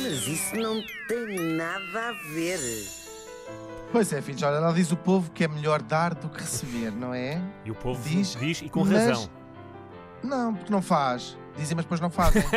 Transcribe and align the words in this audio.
Mas 0.00 0.26
isso 0.26 0.56
não 0.56 0.82
tem 1.08 1.56
nada 1.56 2.08
a 2.10 2.12
ver. 2.32 2.58
Pois 3.90 4.12
é, 4.12 4.20
filhos, 4.20 4.42
olha, 4.42 4.56
ela 4.56 4.72
diz 4.72 4.92
o 4.92 4.96
povo 4.96 5.30
que 5.30 5.44
é 5.44 5.48
melhor 5.48 5.80
dar 5.82 6.14
do 6.14 6.28
que 6.28 6.40
receber, 6.40 6.90
não 6.92 7.14
é? 7.14 7.40
E 7.64 7.70
o 7.70 7.74
povo 7.74 8.00
Diz, 8.06 8.36
diz, 8.36 8.60
e 8.62 8.68
com 8.68 8.84
mas- 8.84 8.92
razão. 8.92 9.30
Não, 10.22 10.54
porque 10.54 10.70
não 10.72 10.82
faz. 10.82 11.36
Dizem, 11.56 11.74
mas 11.74 11.84
depois 11.84 12.00
não 12.00 12.10
fazem. 12.10 12.42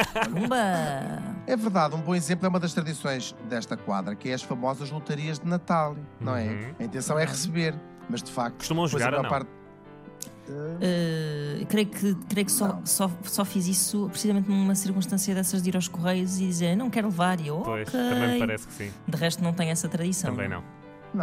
É 1.48 1.56
verdade, 1.56 1.96
um 1.96 2.02
bom 2.02 2.14
exemplo 2.14 2.46
é 2.46 2.50
uma 2.50 2.60
das 2.60 2.74
tradições 2.74 3.36
desta 3.50 3.76
quadra, 3.76 4.16
que 4.16 4.30
é 4.30 4.34
as 4.34 4.42
famosas 4.44 4.90
lotarias 4.92 5.40
de 5.40 5.48
Natal, 5.48 5.96
não 6.20 6.36
é? 6.36 6.44
Uhum. 6.46 6.76
A 6.80 6.84
intenção 6.84 7.18
é 7.20 7.26
receber, 7.26 7.74
mas 8.10 8.22
de 8.22 8.32
facto. 8.32 8.58
Costumam 8.58 8.86
depois 8.86 9.02
a 9.02 9.06
jogar 9.06 9.18
ou 9.18 9.24
não? 9.24 9.30
parte- 9.30 9.50
Uh, 10.50 11.66
creio 11.68 11.88
que, 11.88 12.16
creio 12.30 12.46
que 12.46 12.52
só, 12.52 12.82
só, 12.86 13.10
só 13.24 13.46
fiz 13.46 13.68
isso 13.68 14.08
precisamente 14.10 14.50
numa 14.50 14.76
circunstância 14.76 15.34
dessas 15.36 15.62
de 15.62 15.70
ir 15.70 15.76
aos 15.76 15.88
correios 15.88 16.40
e 16.40 16.48
dizer 16.48 16.76
não 16.76 16.90
quero 16.90 17.08
levar. 17.10 17.40
E 17.40 17.48
eu, 17.48 17.62
Pois, 17.64 17.88
ok. 17.88 18.00
também 18.00 18.34
me 18.34 18.40
parece 18.40 18.68
que 18.68 18.74
sim. 18.74 18.92
De 19.08 19.18
resto, 19.18 19.44
não 19.44 19.54
tenho 19.54 19.72
essa 19.72 19.88
tradição. 19.88 20.32
Também 20.32 20.50
não. 20.50 20.58
Não, 20.62 20.81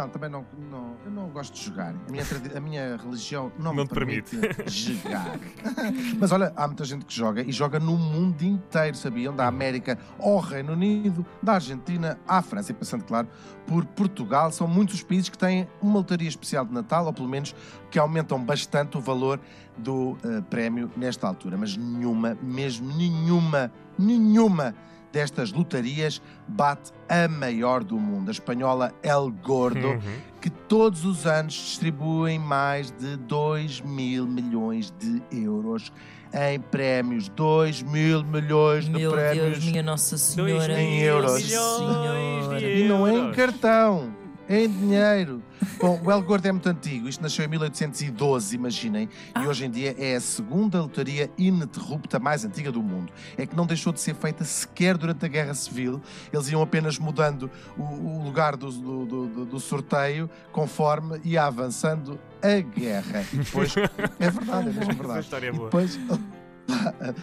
também 0.09 0.29
não, 0.29 0.45
não. 0.69 0.95
Eu 1.05 1.11
não 1.11 1.29
gosto 1.29 1.53
de 1.53 1.65
jogar. 1.65 1.93
A 2.07 2.11
minha, 2.11 2.23
a 2.55 2.59
minha 2.59 2.97
religião 2.97 3.51
não, 3.57 3.73
Não 3.73 3.83
me 3.83 3.87
te 3.87 3.93
permite. 3.93 4.37
jogar. 4.67 5.39
Mas 6.19 6.31
olha, 6.31 6.53
há 6.55 6.67
muita 6.67 6.85
gente 6.85 7.05
que 7.05 7.13
joga 7.13 7.41
e 7.41 7.51
joga 7.51 7.79
no 7.79 7.97
mundo 7.97 8.41
inteiro, 8.43 8.95
sabiam? 8.95 9.35
Da 9.35 9.47
América 9.47 9.97
ao 10.19 10.39
Reino 10.39 10.73
Unido, 10.73 11.25
da 11.41 11.53
Argentina 11.53 12.19
à 12.27 12.41
França 12.41 12.71
e 12.71 12.75
passando, 12.75 13.03
claro, 13.03 13.27
por 13.65 13.85
Portugal. 13.85 14.51
São 14.51 14.67
muitos 14.67 14.95
os 14.95 15.03
países 15.03 15.29
que 15.29 15.37
têm 15.37 15.67
uma 15.81 15.93
lotaria 15.93 16.27
especial 16.27 16.65
de 16.65 16.73
Natal, 16.73 17.05
ou 17.05 17.13
pelo 17.13 17.27
menos 17.29 17.55
que 17.89 17.97
aumentam 17.97 18.43
bastante 18.43 18.97
o 18.97 19.01
valor 19.01 19.39
do 19.79 20.17
eh, 20.23 20.41
prémio 20.49 20.91
nesta 20.95 21.27
altura. 21.27 21.57
Mas 21.57 21.75
nenhuma, 21.75 22.37
mesmo 22.41 22.91
nenhuma, 22.95 23.71
nenhuma 23.97 24.75
destas 25.11 25.51
lotarias 25.51 26.21
bate 26.47 26.91
a 27.09 27.27
maior 27.27 27.83
do 27.83 27.97
mundo, 27.97 28.27
a 28.29 28.31
espanhola 28.31 28.93
El 29.01 29.31
Gordo, 29.43 29.87
Uhum. 29.87 29.99
que 30.39 30.49
todos 30.51 31.03
os 31.03 31.25
anos 31.25 31.53
distribuem 31.55 32.37
mais 32.37 32.91
de 32.91 33.17
2 33.17 33.81
mil 33.81 34.27
milhões 34.27 34.93
de 34.99 35.21
euros 35.31 35.91
em 36.31 36.59
prémios. 36.59 37.27
2 37.29 37.81
mil 37.81 38.23
milhões 38.23 38.85
de 38.85 38.91
Meu 38.91 39.11
prémios. 39.11 39.53
Deus, 39.59 39.65
minha 39.65 39.81
Nossa 39.81 40.15
Senhora. 40.15 40.79
em 40.79 40.89
minha 40.91 41.05
euros. 41.05 41.31
Nossa 41.31 41.47
Senhora. 41.47 42.59
de 42.59 42.65
E 42.83 42.87
não 42.87 43.07
é 43.07 43.11
em 43.11 43.15
euros. 43.15 43.35
cartão, 43.35 44.13
em 44.49 44.67
dinheiro. 44.67 45.43
Bom, 45.79 46.01
o 46.03 46.11
El 46.11 46.21
Gordo 46.23 46.47
é 46.47 46.51
muito 46.51 46.67
antigo, 46.67 47.07
isto 47.07 47.21
nasceu 47.21 47.45
em 47.45 47.47
1812, 47.47 48.55
imaginem, 48.55 49.07
e 49.41 49.47
hoje 49.47 49.65
em 49.65 49.69
dia 49.69 49.95
é 49.97 50.15
a 50.15 50.19
segunda 50.21 50.81
lotaria 50.81 51.29
ininterrupta 51.37 52.17
mais 52.19 52.43
antiga 52.43 52.71
do 52.71 52.81
mundo. 52.81 53.13
É 53.37 53.45
que 53.45 53.55
não 53.55 53.65
deixou 53.67 53.93
de 53.93 53.99
ser 54.01 54.15
feita 54.15 54.43
sequer 54.43 54.97
durante 54.97 55.23
a 55.25 55.27
Guerra 55.29 55.53
Civil, 55.53 56.01
eles 56.33 56.49
iam 56.49 56.61
apenas 56.61 56.97
mudando 56.97 57.49
o, 57.77 57.83
o 57.83 58.23
lugar 58.23 58.57
do, 58.57 58.71
do, 58.71 59.05
do- 59.05 59.45
do 59.45 59.59
sorteio 59.59 60.29
conforme 60.51 61.21
ia 61.23 61.43
avançando 61.43 62.19
a 62.41 62.59
guerra. 62.59 63.23
E 63.31 63.37
depois, 63.37 63.75
é 64.19 64.29
verdade, 64.31 64.69
é 64.69 64.71
mesmo 64.73 64.81
Essa 64.81 64.93
verdade. 64.93 65.19
história 65.19 65.47
é 65.47 65.49
E 65.49 65.53
boa. 65.53 65.65
depois 65.65 65.99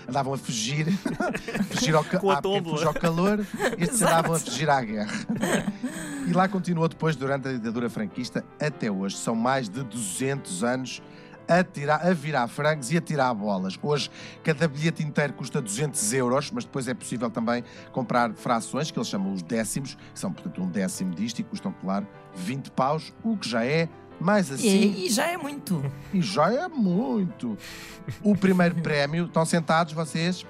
andavam 0.09 0.35
a 0.35 0.39
fugir, 0.39 0.87
fugir 1.71 1.95
ao, 1.95 2.05
ca- 2.05 2.19
Com 2.19 2.31
a 2.31 2.41
fuge 2.43 2.85
ao 2.85 2.95
calor, 2.95 3.45
estes 3.79 4.03
andavam 4.03 4.35
a 4.35 4.39
fugir 4.39 4.69
à 4.71 4.81
guerra. 4.83 5.13
E 6.27 6.33
lá 6.33 6.49
continuou 6.49 6.89
depois, 6.89 7.15
durante 7.15 7.47
a 7.47 7.53
ditadura 7.53 7.89
franquista, 7.89 8.45
até 8.61 8.91
hoje. 8.91 9.17
São 9.17 9.37
mais 9.37 9.69
de 9.69 9.85
200 9.85 10.65
anos 10.65 11.01
a, 11.49 11.63
tirar, 11.63 12.05
a 12.05 12.13
virar 12.13 12.49
frangos 12.49 12.91
e 12.91 12.97
a 12.97 13.01
tirar 13.01 13.33
bolas. 13.33 13.79
Hoje, 13.81 14.11
cada 14.43 14.67
bilhete 14.67 15.05
inteiro 15.05 15.35
custa 15.35 15.63
200 15.63 16.13
euros, 16.15 16.51
mas 16.51 16.65
depois 16.65 16.89
é 16.89 16.95
possível 16.95 17.31
também 17.31 17.63
comprar 17.93 18.33
frações, 18.35 18.91
que 18.91 18.99
eles 18.99 19.09
chamam 19.09 19.33
os 19.33 19.43
décimos, 19.43 19.95
que 19.95 20.19
são, 20.19 20.33
portanto, 20.33 20.61
um 20.61 20.69
décimo 20.69 21.15
disto 21.15 21.39
e 21.39 21.45
custam, 21.45 21.73
claro, 21.81 22.07
20 22.35 22.73
paus, 22.73 23.15
o 23.23 23.37
que 23.37 23.49
já 23.49 23.65
é 23.65 23.89
mais 24.19 24.51
assim 24.51 24.67
E, 24.67 25.07
e 25.07 25.11
já 25.11 25.27
é 25.27 25.37
muito. 25.37 25.81
e 26.13 26.21
já 26.21 26.53
é 26.53 26.67
muito. 26.67 27.57
O 28.21 28.37
primeiro 28.37 28.75
prémio, 28.83 29.27
estão 29.27 29.45
sentados 29.45 29.93
vocês? 29.93 30.45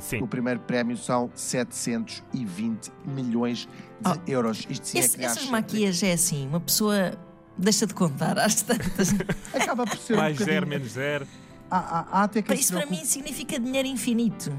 Sim. 0.00 0.22
O 0.22 0.26
primeiro 0.26 0.60
prémio 0.60 0.96
são 0.96 1.30
720 1.34 2.92
milhões 3.04 3.58
de 3.60 3.68
Ah, 4.10 4.18
euros. 4.26 4.66
Isto 4.68 4.86
sim 4.88 4.98
é 4.98 5.00
Esse- 5.04 5.16
que 5.18 5.24
essas 5.24 5.46
maquias 5.48 6.02
é 6.02 6.12
assim, 6.12 6.46
uma 6.48 6.60
pessoa 6.60 7.12
deixa 7.56 7.86
de 7.86 7.94
contar 7.94 8.38
às 8.38 8.62
tantas. 8.62 9.10
Acaba 9.54 9.86
por 9.86 9.96
ser 9.96 10.16
Mais 10.16 10.40
um 10.40 10.44
zero, 10.44 10.66
menos 10.66 10.92
zero. 10.92 11.26
Há, 11.70 11.78
há- 11.78 12.06
há 12.10 12.22
até 12.24 12.42
quem 12.42 12.56
se 12.56 12.62
Isso 12.62 12.72
para 12.72 12.82
preocupe- 12.82 13.00
mim 13.00 13.06
significa 13.08 13.58
dinheiro 13.58 13.88
infinito. 13.88 14.52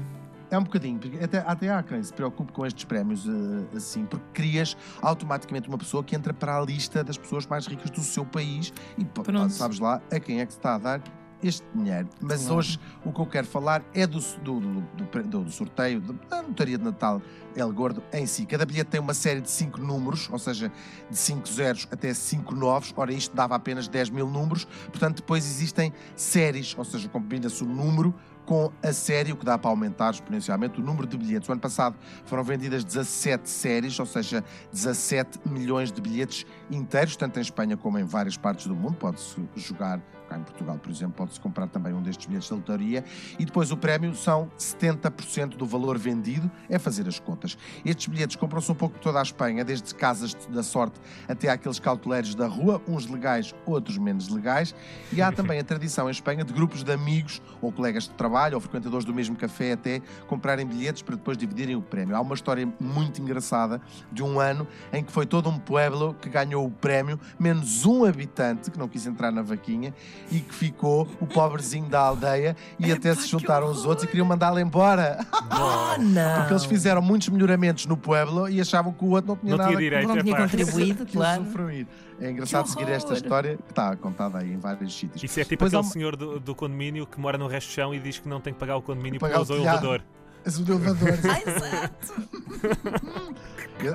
É 0.48 0.56
um 0.56 0.62
bocadinho, 0.62 0.98
porque 0.98 1.22
até, 1.22 1.38
até 1.38 1.68
há 1.72 1.82
quem 1.82 2.00
se 2.02 2.12
preocupe 2.12 2.52
com 2.52 2.64
estes 2.64 2.84
prémios 2.84 3.26
eh, 3.26 3.76
assim, 3.76 4.04
porque 4.06 4.24
crias 4.32 4.76
automaticamente 5.02 5.68
uma 5.68 5.76
pessoa 5.76 6.04
que 6.04 6.14
entra 6.14 6.32
para 6.32 6.56
a 6.56 6.60
lista 6.64 7.02
das 7.02 7.18
pessoas 7.18 7.44
mais 7.46 7.66
ricas 7.66 7.90
do 7.90 8.00
seu 8.00 8.24
país 8.24 8.72
e 8.96 9.04
Pronto. 9.04 9.52
sabes 9.52 9.80
lá 9.80 10.00
a 10.10 10.20
quem 10.20 10.40
é 10.40 10.46
que 10.46 10.52
se 10.52 10.58
está 10.58 10.76
a 10.76 10.78
dar 10.78 11.02
este 11.42 11.64
dinheiro. 11.74 12.08
Mas 12.20 12.42
Claro. 12.42 12.56
hoje 12.58 12.80
o 13.04 13.12
que 13.12 13.20
eu 13.20 13.26
quero 13.26 13.46
falar 13.46 13.82
é 13.94 14.06
do, 14.06 14.18
do, 14.42 14.60
do, 14.60 15.22
do- 15.44 15.50
sorteio 15.50 16.00
da 16.00 16.42
notaria 16.42 16.76
de 16.78 16.84
Natal 16.84 17.20
El 17.54 17.72
Gordo 17.72 18.02
em 18.12 18.26
si. 18.26 18.44
Cada 18.46 18.64
bilhete 18.66 18.90
tem 18.90 19.00
uma 19.00 19.14
série 19.14 19.40
de 19.40 19.50
5 19.50 19.80
números, 19.80 20.28
ou 20.30 20.38
seja, 20.38 20.70
de 21.10 21.16
5 21.16 21.48
zeros 21.48 21.88
até 21.90 22.12
5 22.12 22.54
novos. 22.54 22.92
Ora, 22.96 23.12
isto 23.12 23.34
dava 23.34 23.54
apenas 23.54 23.88
10 23.88 24.10
mil 24.10 24.28
números, 24.28 24.64
portanto, 24.86 25.16
depois 25.16 25.44
existem 25.44 25.92
séries, 26.14 26.74
ou 26.76 26.84
seja, 26.84 27.08
combina-se 27.08 27.62
o 27.62 27.66
número 27.66 28.14
com 28.44 28.70
a 28.80 28.92
série, 28.92 29.32
o 29.32 29.36
que 29.36 29.44
dá 29.44 29.58
para 29.58 29.70
aumentar 29.70 30.10
exponencialmente 30.12 30.80
o 30.80 30.84
número 30.84 31.04
de 31.06 31.16
bilhetes. 31.18 31.48
O 31.48 31.52
ano 31.52 31.60
passado 31.60 31.96
foram 32.26 32.44
vendidas 32.44 32.84
17 32.84 33.48
séries, 33.50 33.98
ou 33.98 34.06
seja, 34.06 34.44
17 34.72 35.40
milhões 35.48 35.90
de 35.90 36.00
bilhetes 36.00 36.46
inteiros, 36.70 37.16
tanto 37.16 37.38
em 37.38 37.42
Espanha 37.42 37.76
como 37.76 37.98
em 37.98 38.04
várias 38.04 38.36
partes 38.36 38.68
do 38.68 38.76
mundo. 38.76 38.94
Pode-se 38.98 39.34
jogar, 39.56 40.00
cá 40.26 40.36
em 40.36 40.42
Portugal, 40.42 40.78
por 40.78 40.90
exemplo, 40.90 41.14
pode-se 41.16 41.40
comprar 41.40 41.68
também 41.68 41.92
um 41.92 42.02
destes 42.02 42.26
bilhetes 42.26 42.48
da 42.48 42.56
lotaria. 42.56 43.04
E 43.38 43.44
depois 43.44 43.70
o 43.70 43.76
prémio 43.76 44.14
são 44.14 44.50
70% 44.58 45.56
do 45.56 45.66
valor 45.66 45.98
vendido, 45.98 46.50
é 46.68 46.78
fazer 46.78 47.08
as 47.08 47.18
contas. 47.18 47.56
Estes 47.84 48.06
bilhetes 48.06 48.36
compram-se 48.36 48.70
um 48.70 48.74
pouco 48.74 48.94
por 48.94 49.00
toda 49.02 49.18
a 49.18 49.22
Espanha, 49.22 49.64
desde 49.64 49.94
casas 49.94 50.34
da 50.48 50.62
sorte 50.62 51.00
até 51.28 51.48
àqueles 51.48 51.78
cauteleiros 51.78 52.34
da 52.34 52.46
rua, 52.46 52.82
uns 52.86 53.06
legais, 53.06 53.54
outros 53.64 53.98
menos 53.98 54.28
legais. 54.28 54.74
E 55.12 55.22
há 55.22 55.32
também 55.32 55.58
a 55.58 55.64
tradição 55.64 56.08
em 56.08 56.12
Espanha 56.12 56.44
de 56.44 56.52
grupos 56.52 56.82
de 56.82 56.92
amigos 56.92 57.40
ou 57.60 57.72
colegas 57.72 58.04
de 58.04 58.10
trabalho 58.10 58.54
ou 58.54 58.60
frequentadores 58.60 59.04
do 59.04 59.14
mesmo 59.14 59.36
café 59.36 59.72
até 59.72 60.00
comprarem 60.26 60.66
bilhetes 60.66 61.02
para 61.02 61.16
depois 61.16 61.36
dividirem 61.38 61.76
o 61.76 61.82
prémio. 61.82 62.16
Há 62.16 62.20
uma 62.20 62.34
história 62.34 62.68
muito 62.80 63.20
engraçada 63.20 63.80
de 64.12 64.22
um 64.22 64.40
ano 64.40 64.66
em 64.92 65.02
que 65.02 65.12
foi 65.12 65.26
todo 65.26 65.48
um 65.48 65.58
pueblo 65.58 66.14
que 66.14 66.28
ganhou 66.28 66.66
o 66.66 66.70
prémio, 66.70 67.18
menos 67.38 67.84
um 67.84 68.04
habitante 68.04 68.70
que 68.70 68.78
não 68.78 68.88
quis 68.88 69.06
entrar 69.06 69.30
na 69.30 69.42
vaquinha 69.42 69.94
e 70.30 70.40
que 70.40 70.54
ficou 70.54 71.06
o 71.20 71.26
pobrezinho 71.26 71.86
da 71.88 72.00
aldeia 72.00 72.56
e 72.78 72.90
até 72.92 73.14
se 73.14 73.28
juntaram 73.28 73.70
os 73.70 73.84
outros 73.84 74.04
e 74.04 74.06
queriam 74.06 74.26
mandá-lo 74.26 74.58
embora. 74.58 75.18
Ah, 75.32 75.96
não! 75.98 76.38
Porque 76.40 76.52
eles 76.52 76.64
fizeram 76.64 77.00
muitos 77.02 77.28
melhoramentos 77.28 77.86
no 77.86 77.96
pueblo 77.96 78.48
e 78.48 78.60
achavam 78.60 78.92
que 78.92 79.04
o 79.04 79.10
outro 79.10 79.28
não 79.28 79.36
tinha 79.36 79.50
Não 79.52 79.58
nada 79.58 79.68
tinha 79.70 79.78
que- 79.78 79.84
direito. 79.84 80.08
Não 80.08 80.22
tinha 80.22 80.36
contribuído, 80.36 81.06
claro. 81.06 81.42
usufruir. 81.42 81.86
É 82.20 82.30
engraçado 82.30 82.66
seguir 82.68 82.88
esta 82.88 83.12
história 83.14 83.56
que 83.58 83.70
está 83.72 83.94
contada 83.96 84.38
aí 84.38 84.52
em 84.52 84.58
vários 84.58 84.96
sítios. 84.98 85.22
Isso 85.22 85.38
é 85.38 85.42
tipo 85.44 85.50
Depois 85.64 85.74
há 85.74 85.78
aquele 85.78 85.92
senhor 85.92 86.16
do, 86.16 86.40
do 86.40 86.54
condomínio 86.54 87.06
que 87.06 87.20
mora 87.20 87.36
no 87.36 87.46
resto 87.46 87.68
do 87.68 87.72
chão 87.72 87.94
e 87.94 87.98
diz 87.98 88.18
que 88.18 88.28
não 88.28 88.40
tem 88.40 88.52
que 88.54 88.58
pagar 88.58 88.76
o 88.76 88.82
condomínio 88.82 89.20
porque 89.20 89.38
usou 89.38 89.56
o 89.56 89.60
telhado. 89.60 89.84
elevador. 89.84 90.02
Esse 90.46 90.62
do 90.62 90.72
elevador. 90.74 91.18
Ah, 91.28 91.40
exato! 91.50 92.26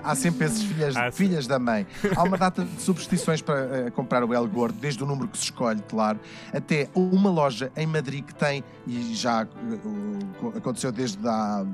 Há 0.04 0.16
sempre 0.16 0.46
esses 0.46 0.62
filhas, 0.64 0.96
Há- 0.96 1.12
filhas 1.12 1.48
da 1.48 1.58
mãe. 1.58 1.88
Há 2.16 2.24
uma 2.24 2.38
data 2.38 2.64
de 2.64 2.82
superstições 2.82 3.42
para 3.42 3.60
eh, 3.88 3.90
comprar 3.92 4.24
o 4.24 4.34
El 4.34 4.48
Gordo, 4.48 4.78
desde 4.80 5.04
o 5.04 5.08
número 5.08 5.28
que 5.28 5.38
se 5.38 5.46
escolhe, 5.46 5.82
claro, 5.90 6.20
até 6.54 6.88
uma 6.94 7.30
loja 7.32 7.72
em 7.76 7.88
Madrid 7.88 8.24
que 8.24 8.36
tem, 8.36 8.64
e 8.86 9.16
já 9.16 9.48
o- 10.44 10.50
aconteceu 10.56 10.92
desde 10.92 11.28
há, 11.28 11.66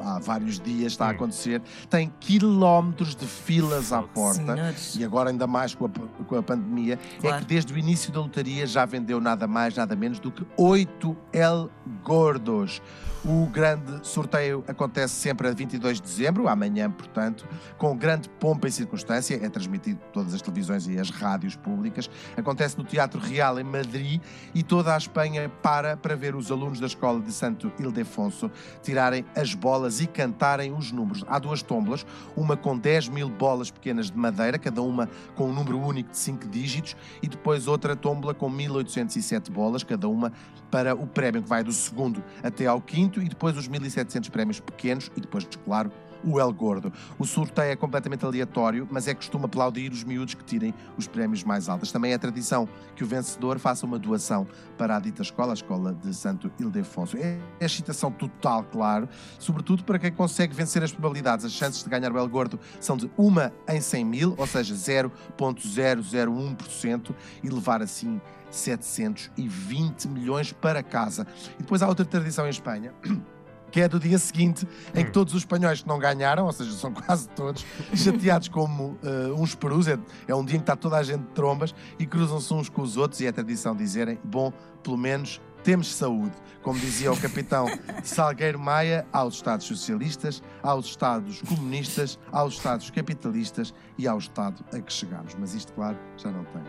há 0.00 0.18
vários 0.18 0.58
dias, 0.60 0.92
está 0.92 1.06
a 1.06 1.10
acontecer, 1.10 1.60
tem 1.88 2.12
quilómetros 2.20 3.14
de 3.14 3.26
filas 3.26 3.92
à 3.92 4.02
porta. 4.02 4.40
Senhores. 4.40 4.96
E 4.96 5.04
agora 5.04 5.30
ainda 5.30 5.46
mais 5.46 5.74
com 5.74 5.86
a, 5.86 6.24
com 6.24 6.36
a 6.36 6.42
pandemia, 6.42 6.98
é 7.18 7.20
Claro. 7.20 7.38
que 7.40 7.46
desde 7.46 7.72
o 7.72 7.78
início 7.78 8.12
da 8.12 8.20
lotaria 8.20 8.66
já 8.66 8.84
vendeu 8.84 9.20
nada 9.20 9.46
mais, 9.46 9.74
nada 9.76 9.96
menos 9.96 10.18
do 10.18 10.30
que 10.30 10.46
8 10.56 11.16
El 11.32 11.70
Gordos. 12.02 12.80
O 13.24 13.46
grande 13.46 14.06
sorteio 14.06 14.62
acontece 14.68 15.14
sempre 15.14 15.48
a 15.48 15.52
22 15.52 16.00
de 16.00 16.02
dezembro, 16.06 16.46
amanhã, 16.46 16.88
portanto, 16.88 17.44
com 17.76 17.96
grande 17.96 18.28
pompa 18.28 18.68
e 18.68 18.70
circunstância, 18.70 19.34
é 19.42 19.48
transmitido 19.48 19.98
por 19.98 20.10
todas 20.12 20.32
as 20.32 20.40
televisões 20.40 20.86
e 20.86 20.96
as 20.96 21.10
rádios 21.10 21.56
públicas. 21.56 22.08
Acontece 22.36 22.78
no 22.78 22.84
Teatro 22.84 23.18
Real 23.18 23.58
em 23.58 23.64
Madrid 23.64 24.20
e 24.54 24.62
toda 24.62 24.94
a 24.94 24.96
Espanha 24.96 25.48
para 25.60 25.96
para 25.96 26.14
ver 26.14 26.36
os 26.36 26.52
alunos 26.52 26.78
da 26.78 26.86
escola 26.86 27.20
de 27.20 27.32
Santo 27.32 27.72
Ildefonso 27.80 28.48
tirarem 28.80 29.24
as 29.34 29.54
bolas 29.54 29.85
e 30.00 30.06
cantarem 30.06 30.72
os 30.72 30.92
números. 30.92 31.24
Há 31.26 31.38
duas 31.38 31.62
tómbolas, 31.62 32.04
uma 32.36 32.56
com 32.56 32.76
10 32.76 33.08
mil 33.08 33.28
bolas 33.28 33.70
pequenas 33.70 34.10
de 34.10 34.18
madeira, 34.18 34.58
cada 34.58 34.82
uma 34.82 35.08
com 35.34 35.48
um 35.48 35.52
número 35.52 35.78
único 35.78 36.10
de 36.10 36.18
5 36.18 36.46
dígitos, 36.48 36.96
e 37.22 37.28
depois 37.28 37.66
outra 37.66 37.94
tómbola 37.94 38.34
com 38.34 38.50
1807 38.50 39.50
bolas, 39.50 39.82
cada 39.82 40.08
uma 40.08 40.32
para 40.70 40.94
o 40.94 41.06
prémio 41.06 41.42
que 41.42 41.48
vai 41.48 41.62
do 41.62 41.72
segundo 41.72 42.22
até 42.42 42.66
ao 42.66 42.80
quinto, 42.80 43.22
e 43.22 43.28
depois 43.28 43.56
os 43.56 43.68
1700 43.68 44.28
prémios 44.28 44.60
pequenos, 44.60 45.10
e 45.16 45.20
depois, 45.20 45.46
claro, 45.64 45.90
o 46.24 46.40
El 46.40 46.52
Gordo. 46.52 46.92
O 47.18 47.24
sorteio 47.24 47.72
é 47.72 47.76
completamente 47.76 48.24
aleatório, 48.24 48.88
mas 48.90 49.06
é 49.08 49.14
costume 49.14 49.46
aplaudir 49.46 49.92
os 49.92 50.04
miúdos 50.04 50.34
que 50.34 50.44
tirem 50.44 50.74
os 50.96 51.06
prémios 51.06 51.44
mais 51.44 51.68
altos. 51.68 51.92
Também 51.92 52.12
é 52.12 52.18
tradição 52.18 52.68
que 52.94 53.04
o 53.04 53.06
vencedor 53.06 53.58
faça 53.58 53.86
uma 53.86 53.98
doação 53.98 54.46
para 54.76 54.96
a 54.96 55.00
dita 55.00 55.22
escola, 55.22 55.52
a 55.52 55.54
Escola 55.54 55.94
de 55.94 56.12
Santo 56.14 56.50
Ildefonso. 56.58 57.16
É 57.16 57.38
excitação 57.60 58.10
total, 58.10 58.64
claro, 58.64 59.08
sobretudo 59.38 59.84
para 59.84 59.98
quem 59.98 60.12
consegue 60.12 60.54
vencer 60.54 60.82
as 60.82 60.92
probabilidades. 60.92 61.44
As 61.44 61.52
chances 61.52 61.82
de 61.82 61.90
ganhar 61.90 62.12
o 62.12 62.18
El 62.18 62.28
Gordo 62.28 62.58
são 62.80 62.96
de 62.96 63.10
uma 63.16 63.52
em 63.68 63.80
100 63.80 64.04
mil, 64.04 64.34
ou 64.36 64.46
seja, 64.46 64.74
0,001% 64.74 67.14
e 67.42 67.48
levar 67.48 67.82
assim 67.82 68.20
720 68.50 70.08
milhões 70.08 70.52
para 70.52 70.82
casa. 70.82 71.26
E 71.58 71.62
depois 71.62 71.82
há 71.82 71.88
outra 71.88 72.04
tradição 72.04 72.46
em 72.46 72.50
Espanha. 72.50 72.92
Que 73.76 73.82
é 73.82 73.88
do 73.90 74.00
dia 74.00 74.18
seguinte, 74.18 74.66
em 74.94 75.04
que 75.04 75.10
todos 75.10 75.34
os 75.34 75.42
espanhóis 75.42 75.82
que 75.82 75.86
não 75.86 75.98
ganharam, 75.98 76.46
ou 76.46 76.52
seja, 76.52 76.72
são 76.72 76.94
quase 76.94 77.28
todos, 77.28 77.62
chateados 77.94 78.48
como 78.48 78.98
uh, 79.04 79.34
uns 79.38 79.54
perus, 79.54 79.86
é, 79.86 79.98
é 80.26 80.34
um 80.34 80.42
dia 80.42 80.56
em 80.56 80.60
que 80.60 80.62
está 80.62 80.74
toda 80.74 80.96
a 80.96 81.02
gente 81.02 81.24
de 81.24 81.32
trombas 81.34 81.74
e 81.98 82.06
cruzam-se 82.06 82.54
uns 82.54 82.70
com 82.70 82.80
os 82.80 82.96
outros, 82.96 83.20
e 83.20 83.26
é 83.26 83.32
tradição 83.32 83.76
dizerem: 83.76 84.18
bom, 84.24 84.50
pelo 84.82 84.96
menos 84.96 85.42
temos 85.62 85.94
saúde. 85.94 86.32
Como 86.62 86.80
dizia 86.80 87.12
o 87.12 87.20
capitão 87.20 87.66
Salgueiro 88.02 88.58
Maia, 88.58 89.06
aos 89.12 89.34
Estados 89.34 89.66
socialistas, 89.66 90.42
aos 90.62 90.86
Estados 90.86 91.42
comunistas, 91.42 92.18
aos 92.32 92.54
Estados 92.54 92.88
capitalistas 92.88 93.74
e 93.98 94.08
ao 94.08 94.16
Estado 94.16 94.64
a 94.72 94.80
que 94.80 94.90
chegamos. 94.90 95.34
Mas 95.38 95.52
isto, 95.52 95.74
claro, 95.74 95.98
já 96.16 96.30
não 96.30 96.44
tem. 96.46 96.62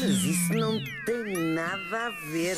Mas 0.00 0.24
isso 0.24 0.54
não 0.54 0.80
tem 1.04 1.54
nada 1.54 2.06
a 2.06 2.10
ver. 2.30 2.56